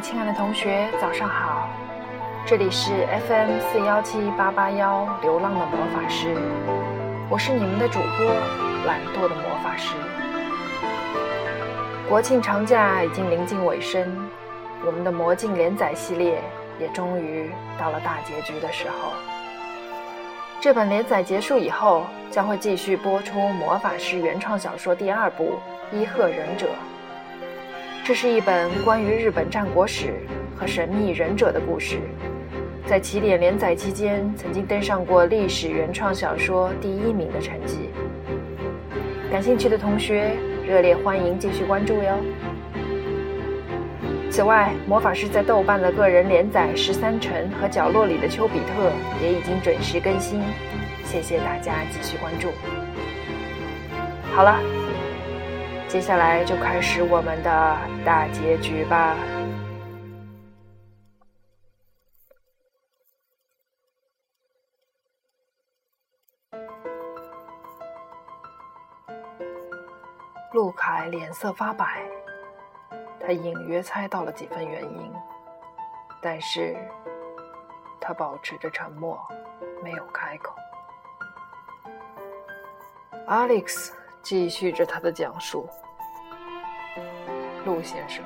[0.00, 1.68] 亲爱的同学，早上好！
[2.46, 6.34] 这里是 FM 四幺七八八幺流浪的魔法师，
[7.28, 8.26] 我是你们的主播
[8.86, 9.94] 懒惰的魔法师。
[12.08, 14.02] 国庆长假已经临近尾声，
[14.86, 16.42] 我们的魔镜连载系列
[16.78, 19.12] 也终于到了大结局的时候。
[20.62, 25.60] 这本连载结束以后，将会继续播出《魔法师》原创小说第二部
[25.94, 26.66] 《伊贺忍者》。
[28.10, 30.14] 这是一本关于日本战国史
[30.56, 32.00] 和神秘忍者的故事，
[32.84, 37.88] 在起点连载期间曾经登上过历史原创小说第一名的成绩。
[39.30, 40.32] 感兴趣的同学，
[40.66, 42.18] 热烈欢迎继续关注哟。
[44.28, 48.88] 此外，魔法师在豆瓣的个人连载《十三城》和《角落里的丘比特》
[49.22, 50.42] 也已经准时更新，
[51.04, 52.48] 谢谢大家继续关注。
[54.34, 54.79] 好了。
[55.90, 59.16] 接下来就开始我们的大结局吧。
[70.52, 72.08] 陆凯脸色发白，
[73.18, 75.12] 他隐约猜到了几分原因，
[76.22, 76.76] 但是
[78.00, 79.20] 他保持着沉默，
[79.82, 80.54] 没有开口。
[83.26, 83.99] Alex。
[84.22, 85.66] 继续着他的讲述，
[87.64, 88.22] 陆先生，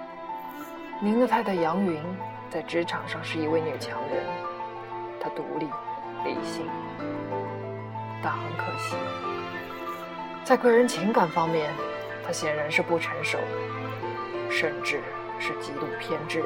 [1.01, 2.03] 您的太太杨云
[2.51, 4.25] 在职场上是一位女强人，
[5.21, 5.67] 她独立、
[6.25, 6.69] 理性，
[8.23, 8.97] 但很可惜，
[10.43, 11.73] 在个人情感方面，
[12.27, 15.01] 她显然是不成熟的，甚至
[15.39, 16.43] 是极度偏执。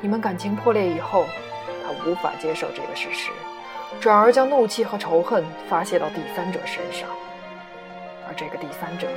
[0.00, 1.24] 你们感情破裂以后，
[1.84, 3.30] 她无法接受这个事实，
[4.00, 7.08] 转而将怒气和仇恨发泄到第三者身上。
[8.38, 9.08] 这个第三者，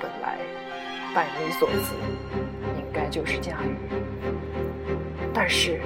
[0.00, 0.38] 本来
[1.14, 1.94] 拜你所赐，
[2.78, 3.76] 应该就是佳瑜。
[5.34, 5.82] 但是，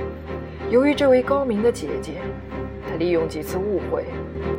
[0.71, 2.21] 由于这位高明的姐姐，
[2.89, 4.05] 她利用几次误会，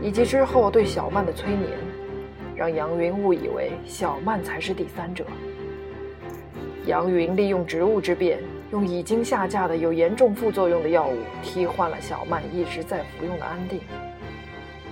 [0.02, 1.70] 以及之后对小曼的催眠，
[2.58, 5.26] 让杨云误以为小曼才是第三者。
[6.86, 8.38] 杨云利用职务之便，
[8.74, 13.80] 用已经下架的有严重副作用的药物，替换了小曼一直在服用的安定。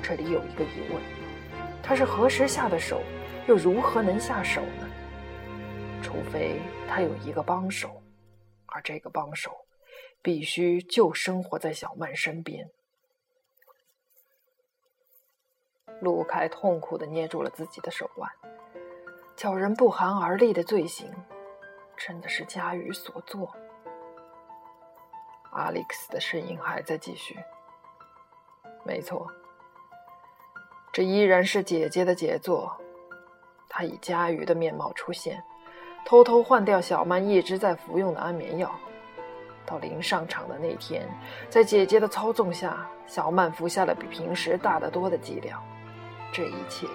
[0.01, 1.20] 这里有一个疑问。
[1.91, 3.01] 他是何时下的手，
[3.49, 4.89] 又如何能下手呢？
[6.01, 8.01] 除非他有一个帮手，
[8.67, 9.65] 而这个帮手
[10.21, 12.71] 必须就生活在小曼身边。
[15.99, 18.31] 陆凯痛苦的捏住了自己的手腕，
[19.35, 21.13] 叫人不寒而栗的罪行，
[21.97, 23.53] 真的是佳瑜所做。
[25.51, 27.37] 阿历克斯的声音还在继续。
[28.85, 29.29] 没错。
[30.91, 32.75] 这依然是姐姐的杰作。
[33.69, 35.41] 她以佳瑜的面貌出现，
[36.05, 38.69] 偷偷换掉小曼一直在服用的安眠药。
[39.65, 41.07] 到临上场的那天，
[41.49, 45.63] 在姐姐的操纵下，小曼服下了比平时大得多的剂量。
[46.33, 46.87] 这一切，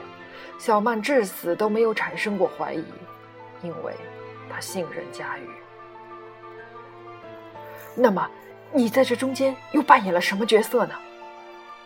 [0.59, 2.85] 小曼至死都没有产生过怀疑，
[3.63, 3.95] 因为
[4.51, 5.49] 她信任佳瑜。
[7.95, 8.29] 那么，
[8.73, 10.95] 你在这中间又扮演了什么角色呢？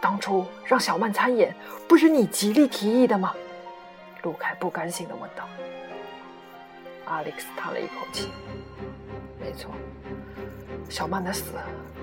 [0.00, 1.55] 当初让小曼参演，
[1.87, 3.34] 不是你极力提议的吗？
[4.22, 5.47] 陆凯不甘心地问道。
[7.05, 8.28] 阿历克斯叹了一口气
[9.39, 9.72] ：“没错，
[10.89, 11.53] 小曼的死，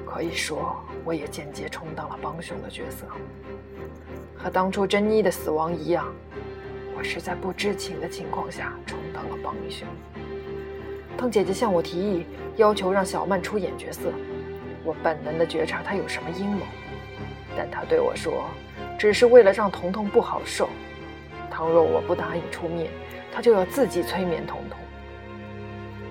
[0.06, 3.06] 可以说我也间接充当了帮凶的角色。
[4.36, 6.14] 和当初珍妮的死亡一样，
[6.96, 9.88] 我是在不知情的情况下充当了帮凶。
[11.18, 12.26] 当姐姐向我提议
[12.58, 14.12] 要求让小曼出演角色，
[14.84, 16.62] 我本能的觉察她有什么阴谋。”
[17.58, 18.46] 但他对我说
[19.00, 20.70] ：“只是为了让彤彤不好受。
[21.50, 22.92] 倘若我不答应出面，
[23.34, 24.78] 他就要自己催眠彤彤。”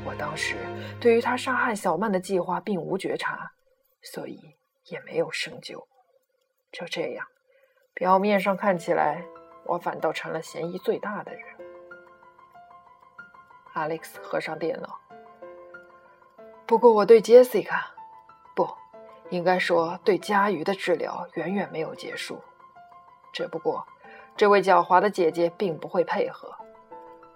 [0.04, 0.56] 我当时
[1.00, 3.50] 对于他杀害小曼的计划并无觉察，
[4.02, 4.38] 所以
[4.90, 5.87] 也没有深究。
[6.72, 7.25] 就这样，
[7.94, 9.25] 表面上看起来，
[9.64, 11.42] 我反倒成了嫌疑最大的人。
[13.75, 14.99] Alex 合上电脑。
[16.66, 17.81] 不过我对 Jessica，
[19.31, 22.40] 应该说，对佳瑜的治疗远远没有结束。
[23.32, 23.84] 只不过，
[24.37, 26.55] 这位狡猾的姐姐并不会配合，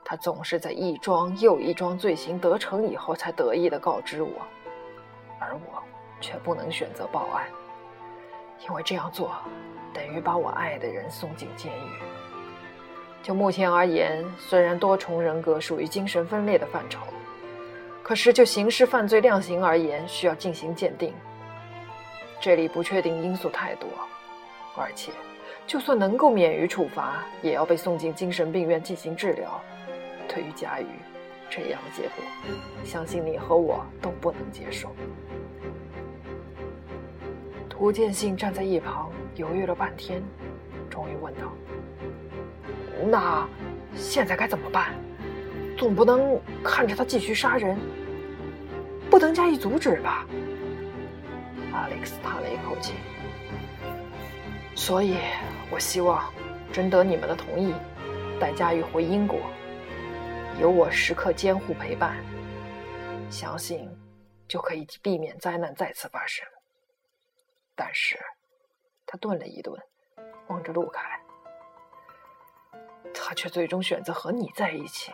[0.04, 4.30] 她总是在一桩又一桩罪行得逞以后才得意地告知我，
[5.38, 5.82] 而我
[6.20, 7.46] 却不能选择报案，
[8.66, 9.32] 因为这样做
[9.92, 11.90] 等于把我爱的人送进监狱。
[13.22, 17.00] 就目前而言，虽然多重人格属于精神分裂的范畴，
[18.02, 21.12] 可是就刑事犯罪量刑而言，需要进行鉴定。
[22.40, 23.86] 这里不确定因素太多，
[24.74, 25.12] 而且，
[25.66, 29.60] 就算能够免于处罚，也要被送进精神病院进行治疗。
[30.26, 30.86] 对于佳瑜，
[31.50, 32.24] 这样的结果，
[32.82, 34.88] 相信你和我都不能接受。
[37.68, 40.22] 涂建信站在一旁犹豫了半天，
[40.88, 41.52] 终于问道
[43.10, 43.46] ：“那
[43.94, 44.94] 现在该怎么办？
[45.76, 47.78] 总不能看着他继续杀人，
[49.10, 50.26] 不能加以阻止吧？”
[51.80, 52.92] 阿历克斯叹了一口气
[54.76, 55.16] ：“所以，
[55.70, 56.30] 我希望
[56.70, 57.74] 征得你们的同意，
[58.38, 59.40] 带佳玉回英国，
[60.60, 62.22] 有我时刻监护陪伴，
[63.30, 63.88] 相信
[64.46, 66.46] 就可以避免灾难再次发生。”
[67.74, 68.18] 但是，
[69.06, 69.74] 他顿了一顿，
[70.48, 71.18] 望着陆凯，
[73.14, 75.10] 他却最终选择和你在一起。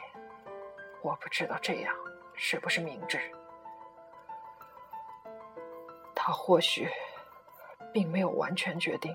[1.00, 1.94] 我不知道这样
[2.34, 3.20] 是不是明智。
[6.26, 6.88] 他或许
[7.92, 9.14] 并没有完全决定。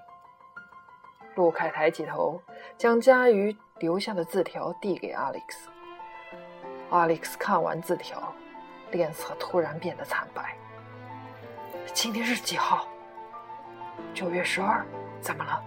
[1.36, 2.42] 陆凯抬起头，
[2.78, 5.42] 将佳瑜留下的字条递给 Alex。
[6.90, 8.34] Alex 看完字条，
[8.92, 10.56] 脸色突然变得惨白。
[11.94, 12.88] 今天是几号？
[14.14, 14.86] 九月十二，
[15.20, 15.62] 怎么了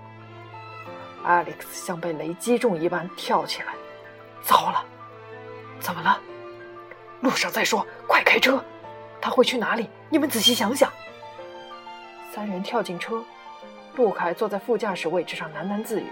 [1.27, 3.75] ？Alex 像被雷击中一般跳起来。
[4.41, 4.83] 糟了，
[5.79, 6.19] 怎么了？
[7.21, 8.65] 路上再说，快开车！
[9.21, 9.91] 他会去哪里？
[10.09, 10.91] 你们仔细想想。
[12.35, 13.23] 三人跳进车，
[13.95, 16.07] 陆凯坐在副驾驶位置上喃喃自语：“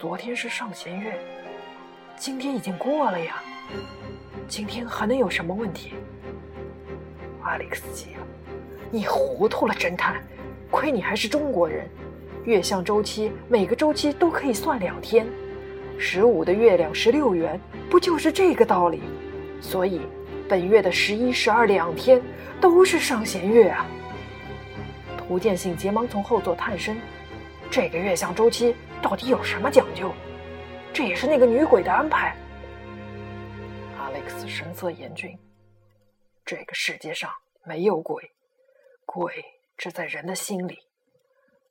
[0.00, 1.16] 昨天是上弦月，
[2.16, 3.40] 今天已经过了呀，
[4.48, 5.94] 今天还能有什么问题
[7.44, 8.26] 阿里克斯急了
[8.90, 10.20] ：“你糊涂了，侦探！”
[10.72, 11.88] 亏你还是中国人，
[12.42, 15.24] 月相周期每个周期都可以算两天，
[16.00, 19.04] 十五的月亮十六圆，不就是这个道理？
[19.60, 20.00] 所以
[20.48, 22.20] 本月的十一、十二两天
[22.60, 23.86] 都是上弦月啊！
[25.28, 27.00] 吴建信急忙从后座探身，
[27.70, 30.12] 这个月相周期到底有什么讲究？
[30.92, 32.36] 这也是那个女鬼的安排。
[33.98, 35.38] 阿历克斯神色严峻，
[36.44, 37.30] 这个世界上
[37.64, 38.30] 没有鬼，
[39.06, 39.44] 鬼。
[39.76, 40.78] 只在人的心里，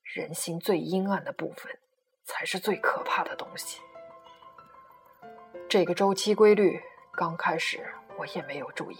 [0.04, 1.72] 人心最阴暗的部分，
[2.26, 3.82] 才是最可怕的东西。
[5.70, 6.78] 这个周期规律
[7.14, 7.82] 刚开始
[8.18, 8.98] 我也没有注意，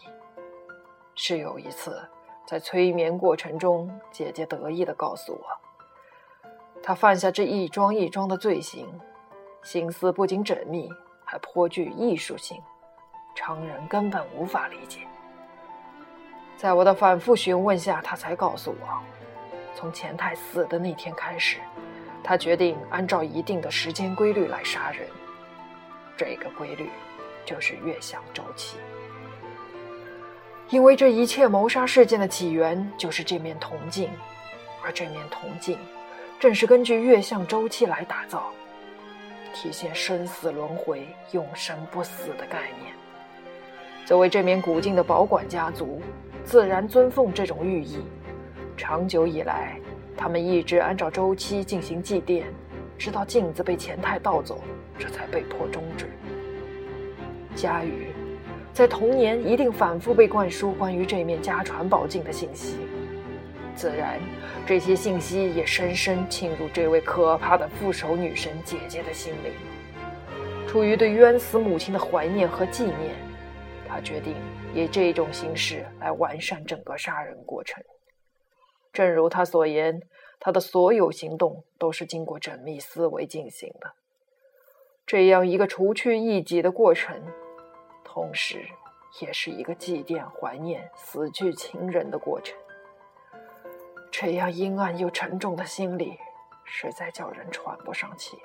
[1.16, 2.02] 是有一次
[2.46, 6.50] 在催眠过程中，姐姐得意的告诉我，
[6.82, 8.88] 她犯下这一桩一桩的罪行，
[9.64, 10.90] 心思不仅缜密，
[11.24, 12.62] 还颇具艺术性，
[13.34, 15.00] 常人根本无法理解。
[16.58, 19.02] 在我的反复询问下，他才告诉我，
[19.74, 21.60] 从钱太死的那天开始，
[22.24, 25.08] 他决定按照一定的时间规律来杀人。
[26.16, 26.90] 这个规律
[27.46, 28.78] 就是月相周期。
[30.74, 34.10] 因为这一切谋杀事件的起源就是这面铜镜，
[34.84, 35.78] 而这面铜镜
[36.40, 38.52] 正是根据月相周期来打造，
[39.54, 42.92] 体现生死轮回、永生不死的概念。
[44.04, 46.02] 作为这面古镜的保管家族。
[46.44, 48.00] 自然尊奉这种寓意，
[48.76, 49.80] 长久以来，
[50.18, 52.46] 他们一直按照周期进行祭奠，
[52.98, 54.60] 直到镜子被钱太盗走，
[54.98, 56.10] 这才被迫终止。
[57.56, 58.08] 佳宇
[58.74, 62.78] 在童年一定反复被灌输关于这面家传宝镜的信息，
[63.76, 64.20] 自然，
[64.66, 69.54] 这些信息也深深侵入这位可怕的副手女神姐姐的心灵。
[70.68, 73.16] 出于对冤死母亲的怀念和纪念，
[73.88, 74.36] 他决定。
[74.76, 77.84] 以这种形式来完善整个杀人过程。
[78.92, 80.02] 正如他所言，
[80.40, 83.92] 他的所有行动都是经过缜密思维进行的。
[85.06, 87.22] 这样一个除去异己的过程，
[88.14, 88.64] 同时
[89.22, 92.56] 也是一个祭奠、怀念死去亲人的过程。
[94.12, 96.20] 这样阴暗又沉重的心理，
[96.64, 98.38] 实在叫人喘不上气。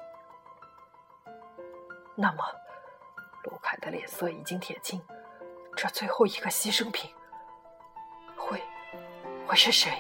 [2.15, 2.43] 那么，
[3.45, 5.03] 卢凯的脸色已经铁青。
[5.77, 7.11] 这最后一个牺牲品
[8.39, 8.63] 会
[9.47, 9.93] 会是谁？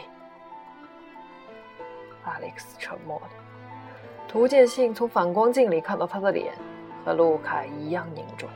[2.25, 3.28] 阿历克斯沉默了。
[4.26, 6.54] 涂建信从反光镜里看到他的脸
[7.04, 8.48] 和陆凯一样凝重。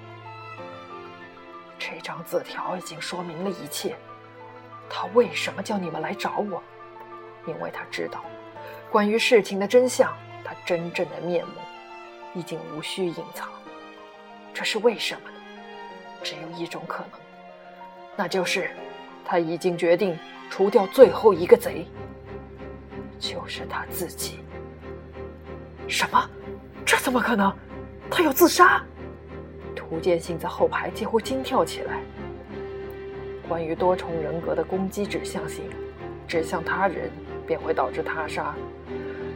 [1.84, 3.96] 这张字条已经说明了一切。
[4.88, 6.62] 他为什么叫你们来找我？
[7.44, 8.24] 因为他知道，
[8.88, 11.54] 关于事情的真相，他真正的面目
[12.34, 13.48] 已经无需隐藏。
[14.54, 15.36] 这是为什么呢？
[16.22, 17.20] 只有一种可能，
[18.14, 18.70] 那就是
[19.24, 20.16] 他已经决定
[20.48, 21.88] 除掉最后一个贼，
[23.18, 24.38] 就是他自己。
[25.88, 26.30] 什么？
[26.86, 27.52] 这怎么可能？
[28.08, 28.80] 他要自杀？
[29.92, 32.00] 吴建信在后排几乎惊跳起来。
[33.46, 35.64] 关于多重人格的攻击指向性，
[36.26, 37.10] 指向他人
[37.46, 38.54] 便会导致他杀，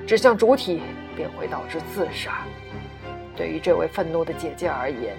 [0.07, 0.81] 指向主体
[1.15, 2.47] 便会导致自杀。
[3.37, 5.15] 对于这位愤怒的姐姐而言。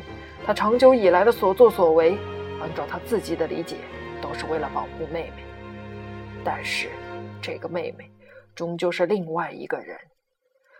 [0.45, 2.17] 她长久以来的所作所为，
[2.61, 3.75] 按照她自己的理解，
[4.21, 5.43] 都是为了保护妹妹。
[6.41, 6.87] 但是，
[7.41, 8.09] 这个妹妹
[8.55, 9.97] 终究是另外一个人，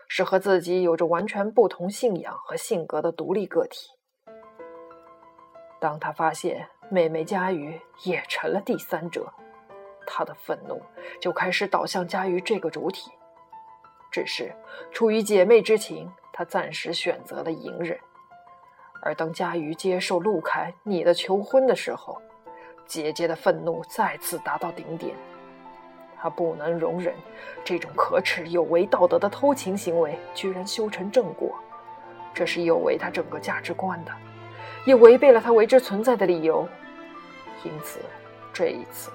[0.08, 3.90] 是和自己有着完全不同信仰和性格的独立个体。
[5.80, 9.32] 当他发现妹妹佳瑜也成了第三者，
[10.06, 10.82] 他的愤怒
[11.20, 13.10] 就开始导向佳瑜这个主体。
[14.10, 14.52] 只是
[14.90, 17.98] 出于姐妹之情，他暂时选择了隐忍。
[19.02, 22.20] 而当佳瑜接受陆凯你的求婚的时候，
[22.86, 25.14] 姐姐的愤怒再次达到顶点。
[26.20, 27.14] 她不能容忍
[27.64, 31.54] 这种可耻有违道德的偷情行为居然修成正果，
[32.34, 34.10] 这是有违她整个价值观的，
[34.84, 36.66] 也违背了他为之存在的理由。
[37.64, 38.00] 因此，
[38.52, 39.10] 这一次，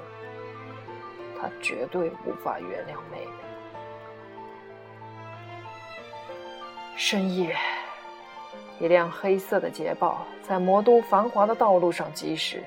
[1.39, 3.27] 他绝对无法原谅妹妹。
[6.95, 7.55] 深夜。
[8.79, 12.61] 一辆黑色的捷豹在魔都繁华的道路上疾驶。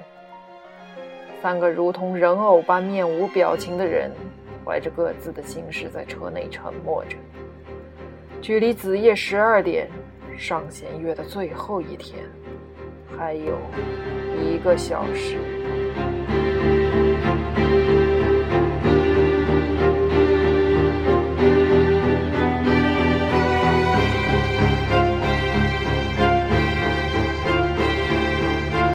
[1.42, 4.10] 三个如同人偶般面无表情的人，
[4.64, 7.16] 怀着各自的心事在车内沉默着。
[8.40, 9.90] 距离子夜十二点，
[10.38, 12.24] 上弦月的最后一天，
[13.18, 13.58] 还有
[14.40, 15.55] 一个小时。